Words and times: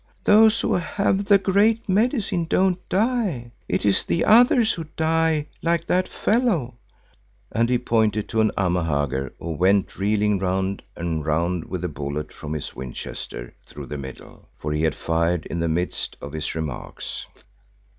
Those 0.23 0.61
who 0.61 0.73
have 0.73 1.25
the 1.25 1.37
Great 1.37 1.87
Medicine 1.87 2.45
don't 2.45 2.79
die; 2.89 3.51
it 3.69 3.85
is 3.85 4.03
the 4.03 4.25
others 4.25 4.73
who 4.73 4.85
die, 4.97 5.45
like 5.61 5.85
that 5.85 6.07
fellow," 6.09 6.73
and 7.51 7.69
he 7.69 7.77
pointed 7.77 8.27
to 8.29 8.41
an 8.41 8.49
Amahagger 8.57 9.33
who 9.37 9.51
went 9.51 9.99
reeling 9.99 10.39
round 10.39 10.81
and 10.95 11.23
round 11.23 11.65
with 11.65 11.83
a 11.83 11.87
bullet 11.87 12.33
from 12.33 12.53
his 12.53 12.75
Winchester 12.75 13.53
through 13.67 13.85
the 13.85 13.99
middle, 13.99 14.49
for 14.57 14.73
he 14.73 14.81
had 14.81 14.95
fired 14.95 15.45
in 15.45 15.59
the 15.59 15.69
midst 15.69 16.17
of 16.19 16.33
his 16.33 16.55
remarks. 16.55 17.27